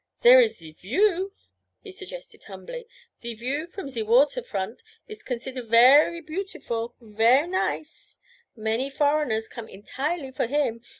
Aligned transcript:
'Zere 0.17 0.41
is 0.45 0.57
ze 0.57 0.71
view,' 0.71 1.31
he 1.83 1.91
suggested 1.91 2.45
humbly. 2.45 2.87
'Ze 3.17 3.35
view 3.35 3.67
from 3.67 3.87
ze 3.87 4.01
water 4.01 4.41
front 4.41 4.81
is 5.07 5.21
consider 5.21 5.61
ver' 5.61 6.19
beautiful, 6.23 6.95
ver' 6.99 7.45
nice. 7.45 8.17
Many 8.55 8.89
foreigners 8.89 9.47
come 9.47 9.67
entirely 9.67 10.31
for 10.31 10.47
him. 10.47 10.81